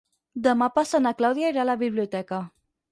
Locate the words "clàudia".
1.21-1.55